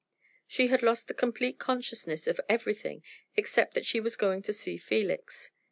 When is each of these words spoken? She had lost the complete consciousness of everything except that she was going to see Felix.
She 0.47 0.69
had 0.69 0.81
lost 0.81 1.07
the 1.07 1.13
complete 1.13 1.59
consciousness 1.59 2.25
of 2.25 2.41
everything 2.49 3.03
except 3.37 3.75
that 3.75 3.85
she 3.85 3.99
was 3.99 4.15
going 4.15 4.41
to 4.41 4.51
see 4.51 4.75
Felix. 4.77 5.51